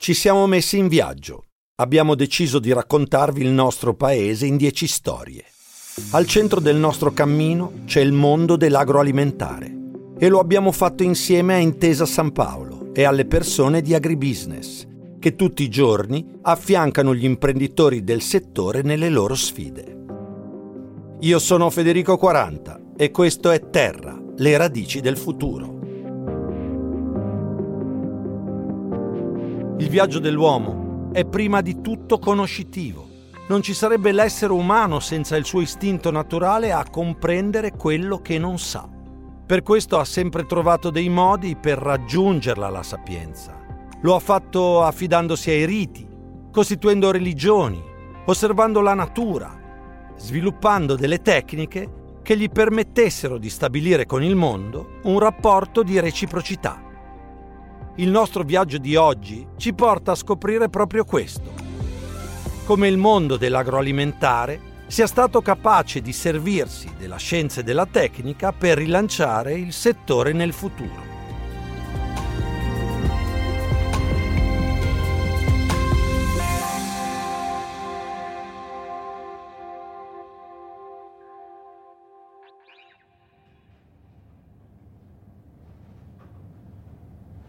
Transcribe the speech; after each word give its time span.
Ci 0.00 0.14
siamo 0.14 0.46
messi 0.46 0.78
in 0.78 0.86
viaggio. 0.86 1.46
Abbiamo 1.80 2.14
deciso 2.14 2.60
di 2.60 2.72
raccontarvi 2.72 3.42
il 3.42 3.50
nostro 3.50 3.94
paese 3.94 4.46
in 4.46 4.56
dieci 4.56 4.86
storie. 4.86 5.44
Al 6.12 6.24
centro 6.24 6.60
del 6.60 6.76
nostro 6.76 7.12
cammino 7.12 7.80
c'è 7.84 8.00
il 8.00 8.12
mondo 8.12 8.54
dell'agroalimentare 8.54 9.76
e 10.16 10.28
lo 10.28 10.38
abbiamo 10.38 10.70
fatto 10.70 11.02
insieme 11.02 11.54
a 11.54 11.58
Intesa 11.58 12.06
San 12.06 12.30
Paolo 12.30 12.94
e 12.94 13.02
alle 13.02 13.26
persone 13.26 13.82
di 13.82 13.92
agribusiness 13.92 14.86
che 15.18 15.34
tutti 15.34 15.64
i 15.64 15.68
giorni 15.68 16.24
affiancano 16.42 17.12
gli 17.12 17.24
imprenditori 17.24 18.04
del 18.04 18.22
settore 18.22 18.82
nelle 18.82 19.08
loro 19.08 19.34
sfide. 19.34 19.96
Io 21.18 21.38
sono 21.40 21.70
Federico 21.70 22.16
40 22.16 22.92
e 22.96 23.10
questo 23.10 23.50
è 23.50 23.68
Terra, 23.68 24.16
le 24.36 24.56
radici 24.56 25.00
del 25.00 25.18
futuro. 25.18 25.77
Il 29.80 29.90
viaggio 29.90 30.18
dell'uomo 30.18 31.10
è 31.12 31.24
prima 31.24 31.60
di 31.60 31.80
tutto 31.80 32.18
conoscitivo. 32.18 33.06
Non 33.46 33.62
ci 33.62 33.72
sarebbe 33.74 34.10
l'essere 34.10 34.52
umano 34.52 34.98
senza 34.98 35.36
il 35.36 35.44
suo 35.44 35.60
istinto 35.60 36.10
naturale 36.10 36.72
a 36.72 36.84
comprendere 36.90 37.70
quello 37.76 38.18
che 38.18 38.38
non 38.38 38.58
sa. 38.58 38.88
Per 39.46 39.62
questo 39.62 40.00
ha 40.00 40.04
sempre 40.04 40.46
trovato 40.46 40.90
dei 40.90 41.08
modi 41.08 41.54
per 41.54 41.78
raggiungerla 41.78 42.68
la 42.68 42.82
sapienza. 42.82 43.56
Lo 44.00 44.16
ha 44.16 44.18
fatto 44.18 44.82
affidandosi 44.82 45.50
ai 45.50 45.64
riti, 45.64 46.08
costituendo 46.50 47.12
religioni, 47.12 47.80
osservando 48.26 48.80
la 48.80 48.94
natura, 48.94 49.56
sviluppando 50.16 50.96
delle 50.96 51.22
tecniche 51.22 52.16
che 52.24 52.36
gli 52.36 52.50
permettessero 52.50 53.38
di 53.38 53.48
stabilire 53.48 54.06
con 54.06 54.24
il 54.24 54.34
mondo 54.34 54.98
un 55.04 55.20
rapporto 55.20 55.84
di 55.84 56.00
reciprocità 56.00 56.86
il 57.98 58.10
nostro 58.10 58.44
viaggio 58.44 58.78
di 58.78 58.94
oggi 58.94 59.44
ci 59.56 59.72
porta 59.72 60.12
a 60.12 60.16
scoprire 60.16 60.68
proprio 60.68 61.04
questo. 61.04 61.52
Come 62.64 62.86
il 62.86 62.96
mondo 62.96 63.36
dell'agroalimentare 63.36 64.60
sia 64.86 65.08
stato 65.08 65.42
capace 65.42 66.00
di 66.00 66.12
servirsi 66.12 66.92
della 66.96 67.16
scienza 67.16 67.60
e 67.60 67.64
della 67.64 67.86
tecnica 67.86 68.52
per 68.52 68.78
rilanciare 68.78 69.54
il 69.54 69.72
settore 69.72 70.32
nel 70.32 70.52
futuro. 70.52 71.17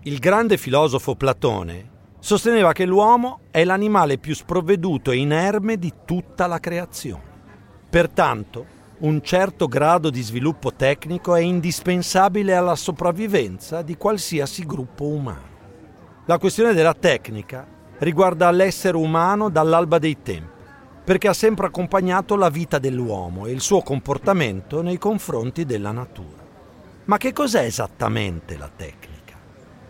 Il 0.10 0.18
grande 0.18 0.58
filosofo 0.58 1.14
Platone 1.14 1.88
sosteneva 2.18 2.74
che 2.74 2.88
l'uomo 2.88 3.42
è 3.52 3.64
l'animale 3.64 4.18
più 4.18 4.34
sprovveduto 4.34 5.12
e 5.12 5.18
inerme 5.18 5.78
di 5.78 5.94
tutta 6.04 6.48
la 6.48 6.60
creazione. 6.60 7.22
Pertanto, 7.88 8.66
un 9.02 9.22
certo 9.22 9.68
grado 9.68 10.10
di 10.10 10.24
sviluppo 10.24 10.74
tecnico 10.74 11.36
è 11.36 11.42
indispensabile 11.42 12.56
alla 12.56 12.76
sopravvivenza 12.76 13.84
di 13.84 13.98
qualsiasi 13.98 14.66
gruppo 14.66 15.06
umano. 15.06 15.58
La 16.26 16.40
questione 16.40 16.74
della 16.74 16.96
tecnica 16.96 17.68
riguarda 18.00 18.50
l'essere 18.50 18.98
umano 18.98 19.50
dall'alba 19.50 20.00
dei 20.00 20.24
tempi, 20.24 20.64
perché 21.04 21.28
ha 21.28 21.34
sempre 21.34 21.68
accompagnato 21.68 22.36
la 22.36 22.50
vita 22.50 22.80
dell'uomo 22.80 23.46
e 23.46 23.52
il 23.52 23.62
suo 23.62 23.84
comportamento 23.84 24.82
nei 24.82 24.98
confronti 24.98 25.66
della 25.66 25.92
natura. 25.92 26.44
Ma 27.06 27.18
che 27.18 27.32
cos'è 27.32 27.62
esattamente 27.62 28.58
la 28.58 28.72
tecnica? 28.76 29.09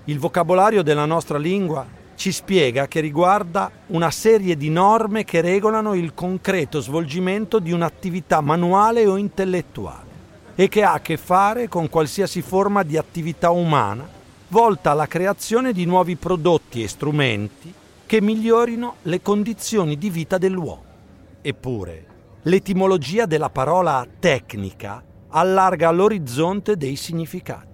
Il 0.10 0.18
vocabolario 0.18 0.82
della 0.82 1.06
nostra 1.06 1.38
lingua 1.38 1.86
ci 2.16 2.32
spiega 2.32 2.88
che 2.88 3.00
riguarda 3.00 3.70
una 3.88 4.10
serie 4.10 4.58
di 4.58 4.72
norme 4.72 5.24
che 5.24 5.40
regolano 5.40 5.94
il 5.94 6.16
concreto 6.16 6.80
svolgimento 6.80 7.60
di 7.60 7.72
un'attività 7.72 8.42
manuale 8.42 9.06
o 9.06 9.18
intellettuale 9.18 10.08
e 10.56 10.68
che 10.68 10.82
ha 10.82 10.94
a 10.94 11.00
che 11.00 11.16
fare 11.16 11.68
con 11.68 11.90
qualsiasi 11.90 12.42
forma 12.42 12.82
di 12.82 12.98
attività 12.98 13.52
umana 13.52 14.10
volta 14.48 14.90
alla 14.90 15.06
creazione 15.06 15.74
di 15.74 15.86
nuovi 15.86 16.16
prodotti 16.16 16.82
e 16.82 16.88
strumenti 16.88 17.72
che 18.08 18.20
migliorino 18.20 18.96
le 19.04 19.22
condizioni 19.22 19.96
di 19.96 20.10
vita 20.10 20.40
dell'uomo. 20.40 20.86
Eppure, 21.40 22.06
l'etimologia 22.42 23.28
della 23.28 23.52
parola 23.52 24.08
tecnica 24.20 25.04
allarga 25.28 25.92
l'orizzonte 25.92 26.78
dei 26.78 26.96
significati. 26.96 27.69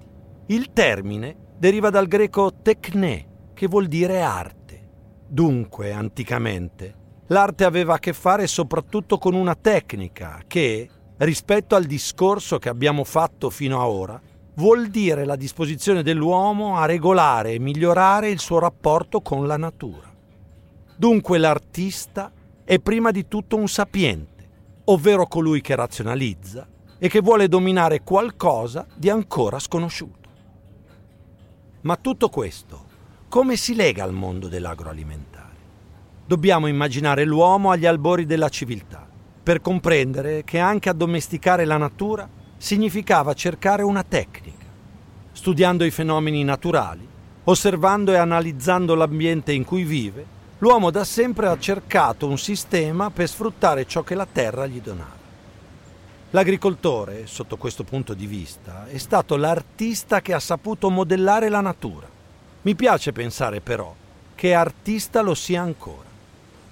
Il 0.47 0.73
termine 0.73 1.35
deriva 1.57 1.89
dal 1.89 2.06
greco 2.06 2.53
tekne, 2.61 3.50
che 3.56 3.66
vuol 3.66 3.88
dire 3.88 4.22
arte. 4.22 4.89
Dunque, 5.28 5.91
anticamente, 5.91 6.94
l'arte 7.28 7.63
aveva 7.63 7.95
a 7.95 8.00
che 8.00 8.13
fare 8.13 8.45
soprattutto 8.45 9.17
con 9.17 9.33
una 9.33 9.56
tecnica 9.56 10.44
che, 10.45 10.88
rispetto 11.17 11.73
al 11.73 11.85
discorso 11.85 12.59
che 12.59 12.69
abbiamo 12.69 13.03
fatto 13.03 13.50
fino 13.50 13.81
a 13.81 13.88
ora, 13.88 14.22
vuol 14.57 14.89
dire 14.89 15.25
la 15.25 15.35
disposizione 15.35 16.03
dell'uomo 16.03 16.77
a 16.77 16.85
regolare 16.85 17.53
e 17.53 17.59
migliorare 17.59 18.29
il 18.29 18.38
suo 18.38 18.59
rapporto 18.59 19.22
con 19.22 19.47
la 19.47 19.57
natura. 19.57 20.13
Dunque 20.95 21.39
l'artista 21.39 22.31
è 22.63 22.77
prima 22.77 23.09
di 23.09 23.27
tutto 23.27 23.56
un 23.56 23.67
sapiente, 23.67 24.47
ovvero 24.85 25.25
colui 25.25 25.62
che 25.62 25.75
razionalizza 25.75 26.67
e 27.00 27.09
che 27.09 27.22
vuole 27.22 27.47
dominare 27.47 28.03
qualcosa 28.03 28.85
di 28.95 29.09
ancora 29.09 29.57
sconosciuto. 29.57 30.25
Ma 31.85 31.97
tutto 31.97 32.29
questo 32.29 32.84
come 33.29 33.56
si 33.56 33.75
lega 33.75 34.03
al 34.03 34.12
mondo 34.12 34.47
dell'agroalimentare? 34.47 35.53
Dobbiamo 36.25 36.66
immaginare 36.66 37.25
l'uomo 37.25 37.69
agli 37.69 37.85
albori 37.85 38.25
della 38.25 38.50
civiltà, 38.50 39.07
per 39.44 39.62
comprendere 39.62 40.44
che 40.44 40.57
anche 40.57 40.90
addomesticare 40.90 41.63
la 41.63 41.78
natura 41.78 42.28
significava 42.57 43.34
cercare 43.34 43.84
una 43.84 44.01
tecnica, 44.01 44.66
studiando 45.31 45.85
i 45.85 45.91
fenomeni 45.91 46.44
naturali, 46.44 47.07
osservando 47.44 48.13
e 48.13 48.18
analizzando 48.18 48.95
l'ambiente 48.95 49.51
in 49.51 49.63
cui 49.63 49.84
vive, 49.84 50.25
l'uomo 50.57 50.90
da 50.90 51.03
sempre 51.03 51.45
ha 51.50 51.59
cercato 51.59 52.28
un 52.28 52.40
sistema 52.40 53.12
per 53.12 53.29
sfruttare 53.29 53.85
ciò 53.85 54.01
che 54.01 54.16
la 54.16 54.25
terra 54.25 54.66
gli 54.66 54.81
donava. 54.81 55.14
L'agricoltore, 56.35 57.28
sotto 57.28 57.56
questo 57.56 57.85
punto 57.85 58.13
di 58.13 58.28
vista, 58.28 58.88
è 58.88 58.97
stato 58.97 59.38
l'artista 59.38 60.19
che 60.19 60.34
ha 60.34 60.40
saputo 60.41 60.90
modellare 60.90 61.47
la 61.47 61.62
natura. 61.62 62.09
Mi 62.63 62.75
piace 62.75 63.13
pensare 63.13 63.62
però 63.62 63.96
che 64.35 64.53
artista 64.53 65.22
lo 65.22 65.34
sia 65.34 65.62
ancora. 65.62 66.09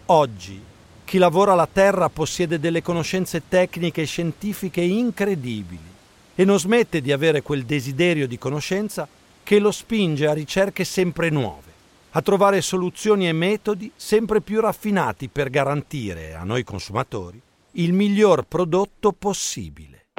Oggi 0.07 0.62
chi 1.06 1.18
lavora 1.18 1.56
la 1.56 1.69
terra 1.72 2.09
possiede 2.09 2.59
delle 2.59 2.81
conoscenze 2.81 3.44
tecniche 3.47 4.02
e 4.02 4.06
scientifiche 4.06 4.81
incredibili 4.81 5.91
e 6.35 6.44
non 6.44 6.59
smette 6.59 7.00
di 7.00 7.13
avere 7.13 7.41
quel 7.41 7.63
desiderio 7.63 8.28
di 8.28 8.38
conoscenza 8.38 9.07
che 9.44 9.59
lo 9.59 9.72
spinge 9.72 10.28
a 10.28 10.34
ricerche 10.34 10.84
sempre 10.84 11.29
nuove, 11.29 11.72
a 12.12 12.22
trovare 12.22 12.59
soluzioni 12.59 13.29
e 13.29 13.31
metodi 13.31 13.90
sempre 13.96 14.41
più 14.41 14.59
raffinati 14.59 15.29
per 15.29 15.50
garantire 15.50 16.35
a 16.35 16.44
noi 16.44 16.66
consumatori 16.66 17.41
il 17.75 17.91
miglior 17.91 18.44
prodotto 18.44 19.13
possibile. 19.13 20.09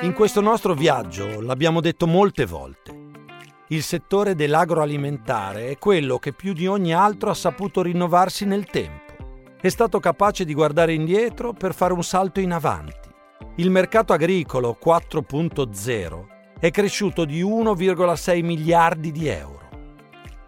In 0.00 0.14
questo 0.14 0.40
nostro 0.40 0.72
viaggio, 0.72 1.42
l'abbiamo 1.42 1.82
detto 1.82 2.06
molte 2.06 2.46
volte, 2.46 3.00
il 3.68 3.82
settore 3.82 4.34
dell'agroalimentare 4.34 5.68
è 5.68 5.78
quello 5.78 6.18
che 6.18 6.32
più 6.32 6.54
di 6.54 6.66
ogni 6.66 6.94
altro 6.94 7.28
ha 7.28 7.34
saputo 7.34 7.82
rinnovarsi 7.82 8.46
nel 8.46 8.64
tempo. 8.64 9.12
È 9.60 9.68
stato 9.68 10.00
capace 10.00 10.46
di 10.46 10.54
guardare 10.54 10.94
indietro 10.94 11.52
per 11.52 11.74
fare 11.74 11.92
un 11.92 12.02
salto 12.02 12.40
in 12.40 12.52
avanti. 12.52 13.10
Il 13.56 13.70
mercato 13.70 14.14
agricolo 14.14 14.78
4.0 14.82 16.26
è 16.58 16.70
cresciuto 16.70 17.26
di 17.26 17.42
1,6 17.42 18.42
miliardi 18.42 19.12
di 19.12 19.28
euro. 19.28 19.62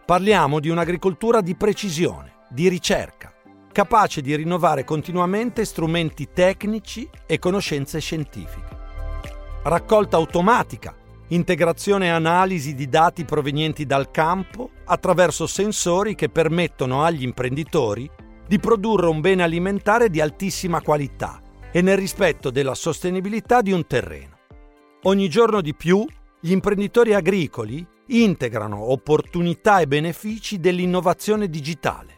Parliamo 0.06 0.60
di 0.60 0.68
un'agricoltura 0.68 1.40
di 1.40 1.54
precisione, 1.54 2.40
di 2.50 2.68
ricerca, 2.68 3.32
capace 3.72 4.20
di 4.20 4.36
rinnovare 4.36 4.84
continuamente 4.84 5.64
strumenti 5.64 6.28
tecnici 6.30 7.08
e 7.24 7.38
conoscenze 7.38 8.00
scientifiche. 8.00 8.76
Raccolta 9.62 10.18
automatica, 10.18 10.94
integrazione 11.28 12.06
e 12.06 12.10
analisi 12.10 12.74
di 12.74 12.86
dati 12.86 13.24
provenienti 13.24 13.86
dal 13.86 14.10
campo 14.10 14.72
attraverso 14.84 15.46
sensori 15.46 16.14
che 16.14 16.28
permettono 16.28 17.02
agli 17.02 17.22
imprenditori 17.22 18.06
di 18.46 18.58
produrre 18.58 19.06
un 19.06 19.22
bene 19.22 19.42
alimentare 19.42 20.10
di 20.10 20.20
altissima 20.20 20.82
qualità 20.82 21.40
e 21.72 21.80
nel 21.80 21.96
rispetto 21.96 22.50
della 22.50 22.74
sostenibilità 22.74 23.62
di 23.62 23.72
un 23.72 23.86
terreno. 23.86 24.36
Ogni 25.04 25.30
giorno 25.30 25.62
di 25.62 25.74
più 25.74 26.04
gli 26.40 26.50
imprenditori 26.50 27.14
agricoli 27.14 27.92
integrano 28.06 28.90
opportunità 28.90 29.80
e 29.80 29.86
benefici 29.86 30.58
dell'innovazione 30.60 31.48
digitale. 31.48 32.14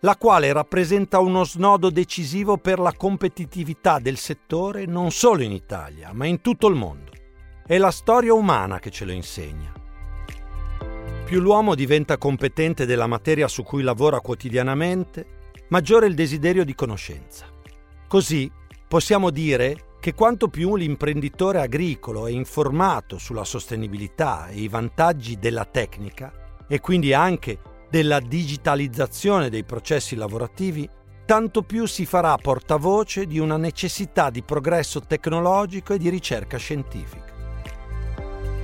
la 0.00 0.16
quale 0.16 0.52
rappresenta 0.52 1.18
uno 1.18 1.44
snodo 1.44 1.90
decisivo 1.90 2.56
per 2.56 2.78
la 2.78 2.92
competitività 2.92 3.98
del 3.98 4.16
settore 4.16 4.86
non 4.86 5.10
solo 5.10 5.42
in 5.42 5.52
Italia, 5.52 6.10
ma 6.14 6.24
in 6.24 6.40
tutto 6.40 6.68
il 6.68 6.74
mondo. 6.74 7.12
È 7.66 7.76
la 7.76 7.90
storia 7.90 8.32
umana 8.32 8.78
che 8.78 8.90
ce 8.90 9.04
lo 9.04 9.12
insegna. 9.12 9.72
Più 11.24 11.40
l'uomo 11.40 11.74
diventa 11.74 12.16
competente 12.16 12.86
della 12.86 13.06
materia 13.06 13.46
su 13.46 13.62
cui 13.62 13.82
lavora 13.82 14.20
quotidianamente, 14.20 15.38
maggiore 15.68 16.06
il 16.06 16.14
desiderio 16.14 16.64
di 16.64 16.74
conoscenza. 16.74 17.46
Così 18.08 18.50
possiamo 18.88 19.30
dire 19.30 19.89
che 20.00 20.14
quanto 20.14 20.48
più 20.48 20.76
l'imprenditore 20.76 21.60
agricolo 21.60 22.26
è 22.26 22.30
informato 22.30 23.18
sulla 23.18 23.44
sostenibilità 23.44 24.48
e 24.48 24.60
i 24.60 24.68
vantaggi 24.68 25.38
della 25.38 25.66
tecnica, 25.66 26.32
e 26.66 26.80
quindi 26.80 27.12
anche 27.12 27.58
della 27.90 28.18
digitalizzazione 28.18 29.50
dei 29.50 29.64
processi 29.64 30.16
lavorativi, 30.16 30.88
tanto 31.26 31.62
più 31.62 31.86
si 31.86 32.06
farà 32.06 32.34
portavoce 32.36 33.26
di 33.26 33.38
una 33.38 33.58
necessità 33.58 34.30
di 34.30 34.42
progresso 34.42 35.00
tecnologico 35.00 35.92
e 35.92 35.98
di 35.98 36.08
ricerca 36.08 36.56
scientifica. 36.56 37.28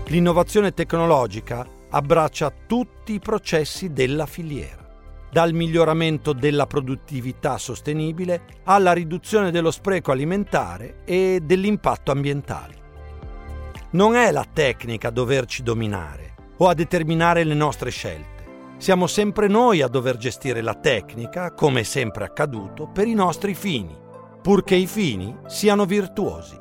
L'innovazione 0.06 0.72
tecnologica 0.72 1.66
abbraccia 1.90 2.52
tutti 2.66 3.12
i 3.12 3.18
processi 3.18 3.92
della 3.92 4.24
filiera, 4.24 4.85
dal 5.30 5.52
miglioramento 5.52 6.32
della 6.32 6.66
produttività 6.66 7.58
sostenibile 7.58 8.44
alla 8.64 8.92
riduzione 8.92 9.50
dello 9.50 9.70
spreco 9.70 10.12
alimentare 10.12 10.98
e 11.04 11.40
dell'impatto 11.42 12.10
ambientale. 12.10 12.74
Non 13.90 14.14
è 14.14 14.30
la 14.30 14.46
tecnica 14.50 15.08
a 15.08 15.12
doverci 15.12 15.62
dominare 15.62 16.34
o 16.58 16.68
a 16.68 16.74
determinare 16.74 17.44
le 17.44 17.54
nostre 17.54 17.90
scelte 17.90 18.36
siamo 18.78 19.06
sempre 19.06 19.48
noi 19.48 19.80
a 19.80 19.88
dover 19.88 20.18
gestire 20.18 20.60
la 20.60 20.74
tecnica, 20.74 21.52
come 21.52 21.80
è 21.80 21.82
sempre 21.82 22.24
accaduto, 22.24 22.86
per 22.86 23.06
i 23.06 23.14
nostri 23.14 23.54
fini, 23.54 23.96
purché 24.42 24.74
i 24.74 24.86
fini 24.86 25.34
siano 25.46 25.86
virtuosi. 25.86 26.56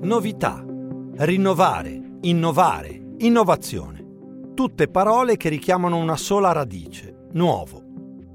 Novità, 0.00 0.64
rinnovare, 1.16 2.00
innovare, 2.20 3.00
innovazione 3.18 3.98
tutte 4.58 4.88
parole 4.88 5.36
che 5.36 5.48
richiamano 5.48 5.96
una 5.98 6.16
sola 6.16 6.50
radice, 6.50 7.28
nuovo. 7.34 7.80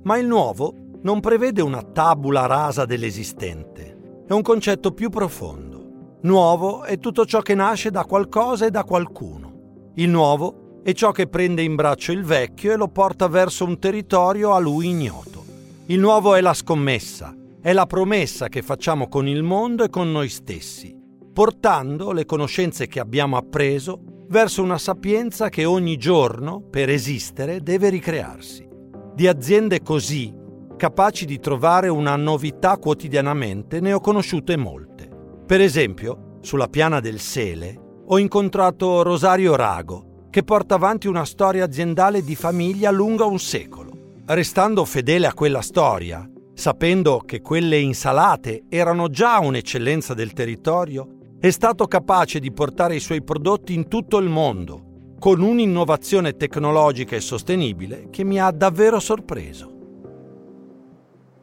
Ma 0.03 0.17
il 0.17 0.25
nuovo 0.25 0.73
non 1.01 1.19
prevede 1.19 1.61
una 1.61 1.81
tabula 1.81 2.45
rasa 2.45 2.85
dell'esistente, 2.85 4.23
è 4.25 4.31
un 4.31 4.41
concetto 4.41 4.93
più 4.93 5.09
profondo. 5.09 6.19
Nuovo 6.21 6.83
è 6.83 6.97
tutto 6.97 7.25
ciò 7.25 7.41
che 7.41 7.55
nasce 7.55 7.91
da 7.91 8.05
qualcosa 8.05 8.65
e 8.65 8.71
da 8.71 8.85
qualcuno. 8.85 9.91
Il 9.95 10.09
nuovo 10.09 10.79
è 10.81 10.93
ciò 10.93 11.11
che 11.11 11.27
prende 11.27 11.61
in 11.61 11.75
braccio 11.75 12.13
il 12.13 12.23
vecchio 12.23 12.71
e 12.71 12.77
lo 12.77 12.87
porta 12.87 13.27
verso 13.27 13.65
un 13.65 13.77
territorio 13.77 14.53
a 14.53 14.59
lui 14.59 14.91
ignoto. 14.91 15.42
Il 15.87 15.99
nuovo 15.99 16.33
è 16.35 16.39
la 16.39 16.53
scommessa, 16.53 17.35
è 17.61 17.73
la 17.73 17.85
promessa 17.85 18.47
che 18.47 18.61
facciamo 18.61 19.09
con 19.09 19.27
il 19.27 19.43
mondo 19.43 19.83
e 19.83 19.89
con 19.89 20.13
noi 20.13 20.29
stessi, 20.29 20.97
portando 21.33 22.13
le 22.13 22.23
conoscenze 22.23 22.87
che 22.87 23.01
abbiamo 23.01 23.35
appreso 23.35 23.99
verso 24.29 24.63
una 24.63 24.77
sapienza 24.77 25.49
che 25.49 25.65
ogni 25.65 25.97
giorno, 25.97 26.61
per 26.61 26.87
esistere, 26.87 27.61
deve 27.61 27.89
ricrearsi. 27.89 28.65
Di 29.13 29.27
aziende 29.27 29.81
così, 29.81 30.33
capaci 30.77 31.25
di 31.25 31.37
trovare 31.39 31.89
una 31.89 32.15
novità 32.15 32.77
quotidianamente, 32.77 33.81
ne 33.81 33.91
ho 33.91 33.99
conosciute 33.99 34.55
molte. 34.55 35.09
Per 35.45 35.59
esempio, 35.59 36.37
sulla 36.39 36.69
piana 36.69 37.01
del 37.01 37.19
Sele, 37.19 37.77
ho 38.05 38.17
incontrato 38.17 39.01
Rosario 39.01 39.57
Rago, 39.57 40.27
che 40.29 40.43
porta 40.43 40.75
avanti 40.75 41.07
una 41.07 41.25
storia 41.25 41.65
aziendale 41.65 42.23
di 42.23 42.35
famiglia 42.35 42.89
lunga 42.89 43.25
un 43.25 43.37
secolo. 43.37 43.82
Restando 44.25 44.85
fedele 44.85 45.27
a 45.27 45.33
quella 45.33 45.59
storia, 45.59 46.25
sapendo 46.53 47.19
che 47.25 47.41
quelle 47.41 47.77
insalate 47.77 48.63
erano 48.69 49.09
già 49.09 49.39
un'eccellenza 49.39 50.13
del 50.13 50.31
territorio, 50.31 51.35
è 51.41 51.49
stato 51.49 51.87
capace 51.87 52.39
di 52.39 52.53
portare 52.53 52.95
i 52.95 53.01
suoi 53.01 53.21
prodotti 53.21 53.73
in 53.73 53.89
tutto 53.89 54.19
il 54.19 54.29
mondo, 54.29 55.15
con 55.19 55.41
un'innovazione 55.41 56.37
tecnologica 56.37 57.17
e 57.17 57.19
sostenibile 57.19 58.07
che 58.11 58.23
mi 58.23 58.39
ha 58.39 58.49
davvero 58.51 59.01
sorpreso. 59.01 59.71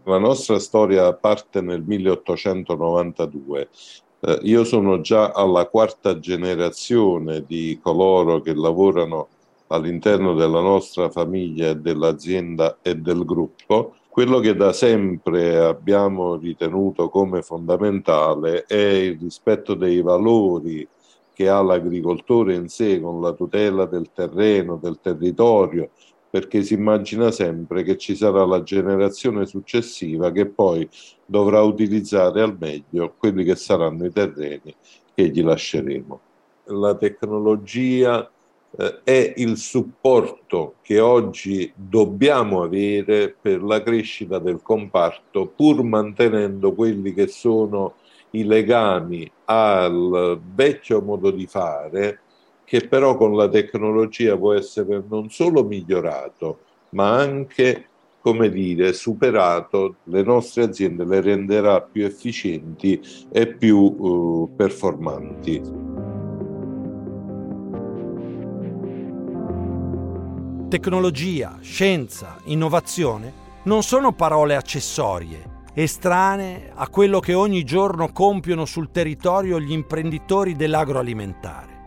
La 0.05 0.17
nostra 0.17 0.59
storia 0.59 1.12
parte 1.12 1.61
nel 1.61 1.82
1892. 1.82 3.69
Eh, 4.21 4.38
io 4.44 4.65
sono 4.65 5.03
già 5.03 5.32
alla 5.32 5.67
quarta 5.67 6.19
generazione 6.19 7.44
di 7.47 7.79
coloro 7.82 8.41
che 8.41 8.55
lavorano 8.55 9.29
all'interno 9.72 10.34
della 10.34 10.61
nostra 10.61 11.11
famiglia 11.11 11.72
dell'azienda 11.75 12.78
e 12.82 12.96
del 12.96 13.25
gruppo 13.25 13.94
quello 14.11 14.40
che 14.40 14.56
da 14.56 14.72
sempre 14.72 15.56
abbiamo 15.56 16.34
ritenuto 16.34 17.08
come 17.08 17.43
fondamentale 17.43 18.64
è 18.64 18.75
il 18.75 19.19
rispetto 19.20 19.75
dei 19.75 20.02
valori 20.02 20.87
che 21.32 21.49
ha 21.49 21.62
l'agricoltore 21.62 22.55
in 22.55 22.69
sé 22.69 23.00
con 23.00 23.20
la 23.20 23.32
tutela 23.32 23.87
del 23.87 24.11
terreno, 24.12 24.76
del 24.82 24.99
territorio, 25.00 25.90
perché 26.28 26.62
si 26.62 26.75
immagina 26.75 27.31
sempre 27.31 27.84
che 27.84 27.96
ci 27.96 28.17
sarà 28.17 28.44
la 28.44 28.64
generazione 28.64 29.46
successiva 29.46 30.32
che 30.32 30.46
poi 30.46 30.88
dovrà 31.25 31.62
utilizzare 31.62 32.43
al 32.43 32.56
meglio 32.58 33.14
quelli 33.17 33.44
che 33.44 33.55
saranno 33.55 34.06
i 34.06 34.12
terreni 34.12 34.75
che 35.14 35.28
gli 35.28 35.43
lasceremo. 35.43 36.20
La 36.64 36.96
tecnologia 36.96 38.28
eh, 38.78 39.00
è 39.02 39.34
il 39.37 39.56
supporto 39.56 40.75
che 40.82 41.00
oggi 41.00 41.72
dobbiamo 41.75 42.62
avere 42.62 43.34
per 43.40 43.62
la 43.62 43.82
crescita 43.82 44.38
del 44.38 44.61
comparto, 44.62 45.46
pur 45.46 45.82
mantenendo 45.82 46.72
quelli 46.72 47.12
che 47.12 47.26
sono 47.26 47.94
i 48.31 48.44
legami 48.44 49.31
al 49.46 50.40
vecchio 50.55 51.00
modo 51.00 51.31
di 51.31 51.46
fare, 51.46 52.20
che 52.64 52.87
però 52.87 53.17
con 53.17 53.34
la 53.34 53.49
tecnologia 53.49 54.37
può 54.37 54.52
essere 54.52 55.02
non 55.08 55.28
solo 55.31 55.64
migliorato, 55.64 56.61
ma 56.90 57.17
anche, 57.17 57.87
come 58.20 58.49
dire, 58.50 58.93
superato, 58.93 59.96
le 60.05 60.22
nostre 60.22 60.62
aziende 60.62 61.05
le 61.05 61.20
renderà 61.20 61.81
più 61.81 62.05
efficienti 62.05 63.00
e 63.32 63.49
più 63.49 63.76
uh, 63.76 64.50
performanti. 64.55 65.89
Tecnologia, 70.70 71.58
scienza, 71.60 72.36
innovazione 72.44 73.32
non 73.65 73.82
sono 73.82 74.12
parole 74.12 74.55
accessorie, 74.55 75.65
estranee 75.74 76.70
a 76.72 76.86
quello 76.86 77.19
che 77.19 77.34
ogni 77.34 77.65
giorno 77.65 78.12
compiono 78.12 78.65
sul 78.67 78.93
territorio 78.93 79.58
gli 79.58 79.72
imprenditori 79.72 80.55
dell'agroalimentare. 80.55 81.81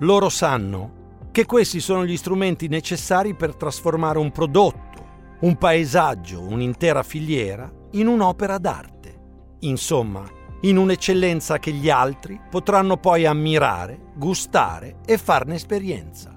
Loro 0.00 0.28
sanno 0.28 1.28
che 1.32 1.46
questi 1.46 1.80
sono 1.80 2.04
gli 2.04 2.18
strumenti 2.18 2.68
necessari 2.68 3.34
per 3.34 3.54
trasformare 3.54 4.18
un 4.18 4.30
prodotto, 4.30 5.06
un 5.40 5.56
paesaggio, 5.56 6.42
un'intera 6.42 7.02
filiera 7.02 7.72
in 7.92 8.08
un'opera 8.08 8.58
d'arte. 8.58 9.20
Insomma, 9.60 10.22
in 10.60 10.76
un'eccellenza 10.76 11.58
che 11.58 11.72
gli 11.72 11.88
altri 11.88 12.38
potranno 12.50 12.98
poi 12.98 13.24
ammirare, 13.24 14.12
gustare 14.16 14.96
e 15.06 15.16
farne 15.16 15.54
esperienza. 15.54 16.33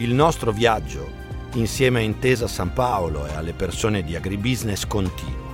Il 0.00 0.14
nostro 0.14 0.50
viaggio, 0.50 1.06
insieme 1.56 1.98
a 1.98 2.02
Intesa 2.02 2.48
San 2.48 2.72
Paolo 2.72 3.26
e 3.26 3.34
alle 3.34 3.52
persone 3.52 4.02
di 4.02 4.16
Agribusiness, 4.16 4.86
continua. 4.86 5.48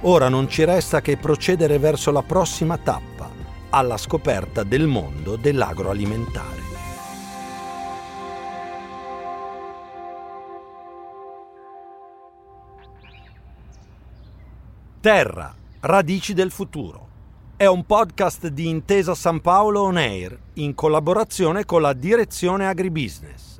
Ora 0.00 0.28
non 0.28 0.48
ci 0.48 0.64
resta 0.64 1.00
che 1.00 1.16
procedere 1.16 1.78
verso 1.78 2.10
la 2.10 2.22
prossima 2.22 2.76
tappa, 2.76 3.30
alla 3.70 3.96
scoperta 3.96 4.64
del 4.64 4.88
mondo 4.88 5.36
dell'agroalimentare. 5.36 6.62
Terra, 14.98 15.54
radici 15.78 16.34
del 16.34 16.50
futuro. 16.50 17.06
È 17.56 17.66
un 17.66 17.86
podcast 17.86 18.48
di 18.48 18.68
Intesa 18.68 19.14
San 19.14 19.40
Paolo 19.40 19.82
On 19.82 19.98
Air 19.98 20.36
in 20.54 20.74
collaborazione 20.74 21.64
con 21.64 21.80
la 21.80 21.92
Direzione 21.92 22.66
Agribusiness 22.66 23.53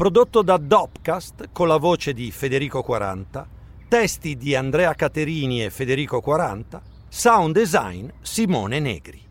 prodotto 0.00 0.40
da 0.40 0.56
Dopcast 0.56 1.50
con 1.52 1.68
la 1.68 1.76
voce 1.76 2.14
di 2.14 2.30
Federico 2.30 2.82
40, 2.82 3.46
testi 3.86 4.34
di 4.34 4.54
Andrea 4.54 4.94
Caterini 4.94 5.62
e 5.62 5.68
Federico 5.68 6.22
40, 6.22 6.80
sound 7.06 7.52
design 7.54 8.08
Simone 8.22 8.80
Negri. 8.80 9.29